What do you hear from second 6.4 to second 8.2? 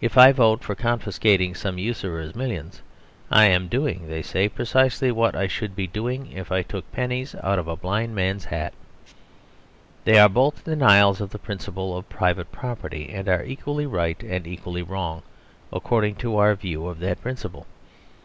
I took pennies out of a blind